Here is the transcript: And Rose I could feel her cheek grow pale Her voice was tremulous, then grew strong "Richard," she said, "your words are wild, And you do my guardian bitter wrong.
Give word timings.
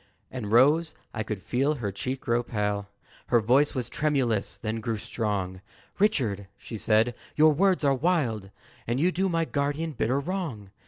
And 0.31 0.51
Rose 0.51 0.95
I 1.13 1.21
could 1.21 1.43
feel 1.43 1.75
her 1.75 1.91
cheek 1.91 2.21
grow 2.21 2.41
pale 2.41 2.89
Her 3.27 3.39
voice 3.39 3.75
was 3.75 3.87
tremulous, 3.87 4.57
then 4.57 4.79
grew 4.79 4.97
strong 4.97 5.61
"Richard," 5.99 6.47
she 6.57 6.75
said, 6.79 7.13
"your 7.35 7.53
words 7.53 7.83
are 7.83 7.93
wild, 7.93 8.49
And 8.87 8.99
you 8.99 9.11
do 9.11 9.29
my 9.29 9.45
guardian 9.45 9.91
bitter 9.91 10.19
wrong. 10.19 10.71